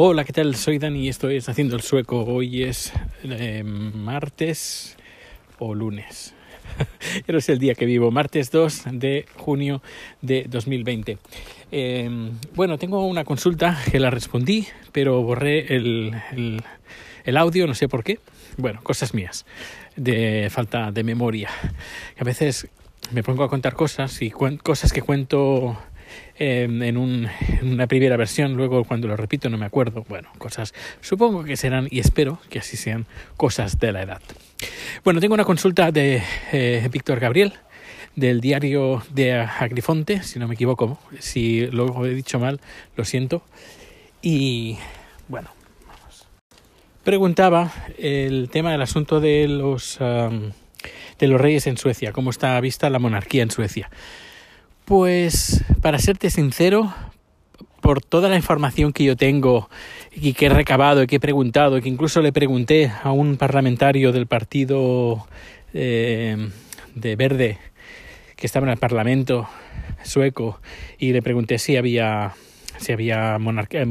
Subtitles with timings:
[0.00, 0.54] Hola, ¿qué tal?
[0.54, 2.22] Soy Dani y esto es Haciendo el Sueco.
[2.22, 2.92] Hoy es
[3.24, 4.96] eh, martes
[5.58, 6.34] o lunes.
[7.26, 9.82] Pero es el día que vivo, martes 2 de junio
[10.22, 11.18] de 2020.
[11.72, 16.14] Eh, bueno, tengo una consulta que la respondí, pero borré el,
[17.24, 18.20] el audio, no sé por qué.
[18.56, 19.46] Bueno, cosas mías,
[19.96, 21.50] de falta de memoria.
[22.20, 22.68] A veces
[23.10, 25.76] me pongo a contar cosas y cosas que cuento
[26.38, 27.28] eh, en, un,
[27.60, 30.04] en, una primera versión, luego cuando lo repito no me acuerdo.
[30.08, 34.22] Bueno, cosas, supongo que serán y espero que así sean cosas de la edad.
[35.04, 36.22] Bueno, tengo una consulta de
[36.52, 37.54] eh, Víctor Gabriel
[38.16, 42.60] del diario de Agrifonte, si no me equivoco, si lo he dicho mal,
[42.96, 43.42] lo siento.
[44.22, 44.76] Y
[45.28, 45.50] bueno.
[47.04, 52.90] Preguntaba el tema del asunto de los, de los reyes en Suecia, cómo está vista
[52.90, 53.88] la monarquía en Suecia.
[54.88, 56.94] Pues, para serte sincero,
[57.82, 59.68] por toda la información que yo tengo
[60.12, 63.36] y que he recabado y que he preguntado, y que incluso le pregunté a un
[63.36, 65.26] parlamentario del partido
[65.74, 66.38] eh,
[66.94, 67.58] de Verde
[68.34, 69.46] que estaba en el Parlamento
[70.04, 70.58] sueco
[70.98, 72.32] y le pregunté si había
[72.78, 73.86] si había monárquicos,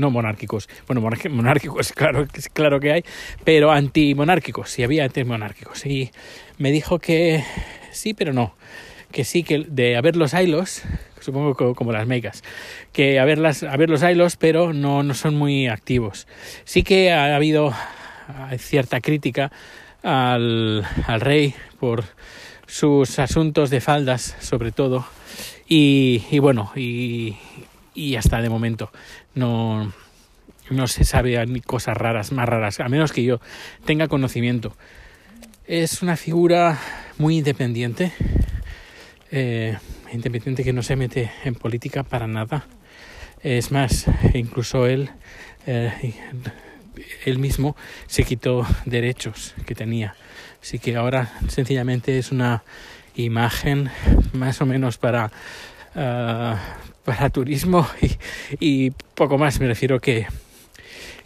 [0.00, 1.00] no monárquicos, bueno,
[1.30, 3.04] monárquicos, claro, claro que hay,
[3.44, 5.86] pero antimonárquicos, si había antimonárquicos.
[5.86, 6.10] Y
[6.58, 7.44] me dijo que
[7.92, 8.56] sí, pero no
[9.12, 10.82] que sí que de haber los hilos,
[11.20, 12.42] supongo como las megas,
[12.92, 16.26] que haber, las, haber los hilos, pero no, no son muy activos.
[16.64, 17.72] Sí que ha habido
[18.58, 19.52] cierta crítica
[20.02, 22.04] al, al rey por
[22.66, 25.06] sus asuntos de faldas, sobre todo,
[25.68, 27.36] y, y bueno, y,
[27.94, 28.90] y hasta de momento
[29.34, 29.92] no,
[30.70, 33.40] no se sabe ni cosas raras, más raras, a menos que yo
[33.84, 34.74] tenga conocimiento.
[35.66, 36.78] Es una figura
[37.18, 38.12] muy independiente,
[39.32, 39.76] eh,
[40.12, 42.66] independiente que no se mete en política para nada.
[43.42, 45.10] Es más, incluso él,
[45.66, 46.14] eh,
[47.24, 47.74] él mismo
[48.06, 50.14] se quitó derechos que tenía.
[50.62, 52.62] Así que ahora sencillamente es una
[53.16, 53.90] imagen
[54.32, 55.32] más o menos para,
[55.96, 56.56] uh,
[57.04, 57.86] para turismo
[58.60, 59.58] y, y, poco más.
[59.60, 60.26] Me refiero que,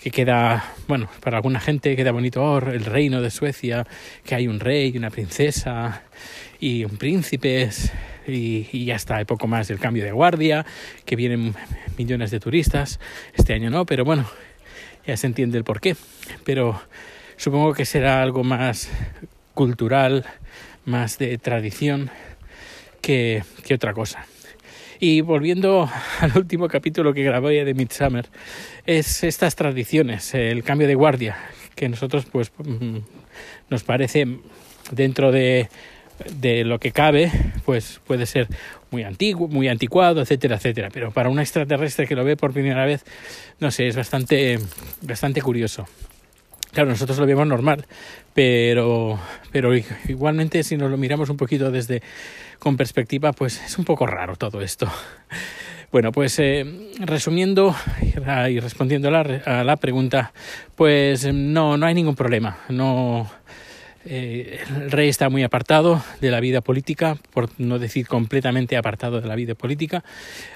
[0.07, 3.89] que queda, bueno, para alguna gente queda bonito oh, el reino de Suecia,
[4.23, 6.05] que hay un rey una princesa
[6.61, 7.69] y un príncipe
[8.29, 10.65] y, y, ya está, hay poco más del cambio de guardia,
[11.05, 11.57] que vienen
[11.99, 13.01] millones de turistas,
[13.35, 14.31] este año no, pero bueno,
[15.05, 15.97] ya se entiende el porqué,
[16.45, 16.81] pero
[17.37, 18.89] supongo que será algo más
[19.55, 20.25] cultural,
[20.85, 22.11] más de tradición
[23.01, 24.25] que, que otra cosa.
[24.99, 25.89] Y volviendo
[26.21, 28.27] al último capítulo que grabé de Midsummer,
[28.87, 31.37] es estas tradiciones, el cambio de guardia,
[31.75, 32.99] que nosotros pues mm,
[33.71, 34.27] nos parece
[34.93, 35.69] dentro de
[36.41, 37.31] de lo que cabe,
[37.65, 38.49] pues puede ser
[38.91, 40.89] muy antiguo, muy anticuado, etcétera, etcétera.
[40.93, 43.05] Pero para un extraterrestre que lo ve por primera vez,
[43.61, 44.59] no sé, es bastante,
[45.03, 45.87] bastante curioso.
[46.77, 47.87] Claro, nosotros lo vemos normal,
[48.35, 49.19] pero,
[49.51, 52.03] pero igualmente si nos lo miramos un poquito desde
[52.59, 54.87] con perspectiva, pues es un poco raro todo esto.
[55.93, 57.75] Bueno, pues eh, resumiendo
[58.51, 60.33] y respondiendo a la, a la pregunta,
[60.75, 62.59] pues no, no hay ningún problema.
[62.69, 63.31] No,
[64.07, 69.21] eh, el rey está muy apartado de la vida política, por no decir completamente apartado
[69.21, 70.05] de la vida política.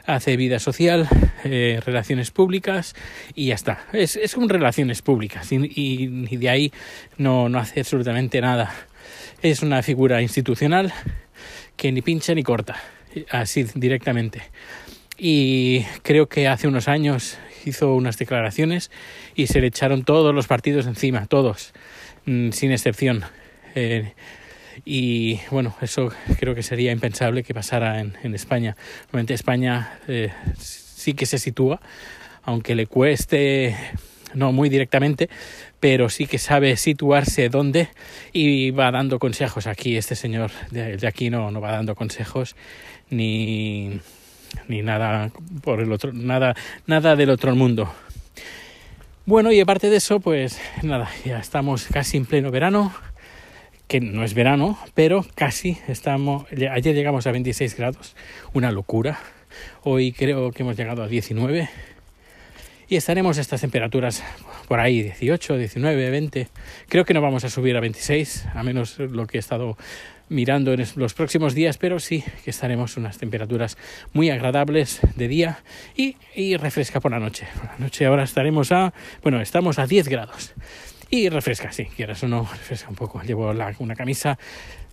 [0.06, 1.08] Hace vida social,
[1.44, 2.94] eh, relaciones públicas
[3.34, 3.84] y ya está.
[3.92, 6.72] Es, es un relaciones públicas y, y, y de ahí
[7.18, 8.72] no, no hace absolutamente nada.
[9.42, 10.92] Es una figura institucional
[11.76, 12.76] que ni pincha ni corta,
[13.30, 14.42] así directamente.
[15.18, 18.90] Y creo que hace unos años hizo unas declaraciones
[19.34, 21.72] y se le echaron todos los partidos encima, todos,
[22.26, 23.24] mm, sin excepción.
[23.74, 24.12] Eh,
[24.84, 28.76] y bueno, eso creo que sería impensable que pasara en, España.
[29.04, 31.80] Normalmente España eh, sí que se sitúa,
[32.42, 33.76] aunque le cueste,
[34.34, 35.28] no muy directamente,
[35.80, 37.88] pero sí que sabe situarse dónde
[38.32, 39.66] y va dando consejos.
[39.66, 42.56] Aquí este señor de, de aquí no, no va dando consejos
[43.10, 44.00] ni,
[44.68, 45.30] ni nada
[45.62, 46.54] por el otro, nada,
[46.86, 47.92] nada del otro mundo.
[49.26, 52.92] Bueno, y aparte de eso, pues nada, ya estamos casi en pleno verano
[53.90, 58.14] que no es verano, pero casi estamos, ayer llegamos a 26 grados,
[58.52, 59.18] una locura.
[59.82, 61.68] Hoy creo que hemos llegado a 19
[62.88, 64.22] y estaremos a estas temperaturas
[64.68, 66.48] por ahí 18, 19, 20.
[66.88, 69.76] Creo que no vamos a subir a 26, a menos lo que he estado
[70.28, 73.76] mirando en los próximos días, pero sí que estaremos unas temperaturas
[74.12, 75.64] muy agradables de día
[75.96, 77.48] y, y refresca por la noche.
[77.56, 78.94] Por la noche ahora estaremos a,
[79.24, 80.54] bueno, estamos a 10 grados
[81.12, 83.20] Y refresca, sí, quieras o no, refresca un poco.
[83.22, 84.38] Llevo una camisa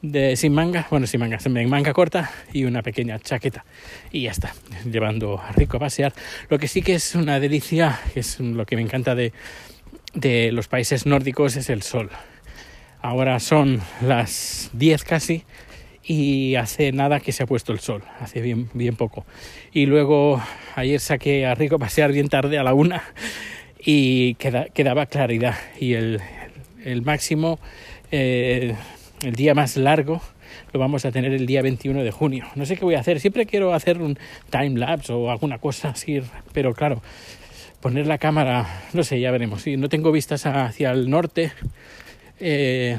[0.02, 3.66] de, sin manga, bueno, sin manga, sin manga corta y una pequeña chaqueta.
[4.12, 4.52] Y ya está,
[4.84, 6.14] llevando a Rico a pasear.
[6.50, 9.32] Lo que sí que es una delicia, que es lo que me encanta de,
[10.16, 12.10] de los países nórdicos, es el sol.
[13.00, 15.44] Ahora son las 10 casi
[16.04, 19.24] y hace nada que se ha puesto el sol, hace bien, bien poco.
[19.72, 20.42] Y luego
[20.76, 23.04] ayer saqué a Rico a pasear bien tarde a la una
[23.90, 26.20] y queda, quedaba claridad y el,
[26.84, 27.58] el máximo,
[28.12, 28.76] eh,
[29.24, 30.22] el día más largo
[30.74, 32.46] lo vamos a tener el día 21 de junio.
[32.56, 34.20] No sé qué voy a hacer, siempre quiero hacer un
[34.50, 37.02] time lapse o alguna cosa así, pero claro,
[37.80, 39.62] poner la cámara, no sé, ya veremos.
[39.62, 41.54] Si no tengo vistas hacia el norte
[42.42, 42.98] eh,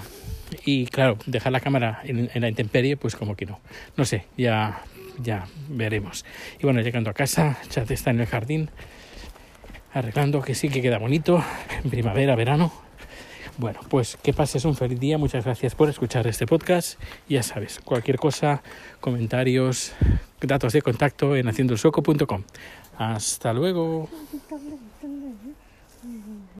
[0.64, 3.60] y claro, dejar la cámara en, en, la intemperie, pues como que no.
[3.98, 4.80] No sé, ya,
[5.22, 6.24] ya veremos.
[6.58, 8.70] Y bueno, llegando a casa, Chat está en el jardín
[9.92, 11.42] arreglando que sí que queda bonito
[11.82, 12.72] en primavera, verano.
[13.58, 15.18] Bueno, pues que pases un feliz día.
[15.18, 17.00] Muchas gracias por escuchar este podcast.
[17.28, 18.62] Ya sabes, cualquier cosa,
[19.00, 19.92] comentarios,
[20.40, 22.44] datos de contacto en haciendosueco.com.
[22.96, 24.08] Hasta luego.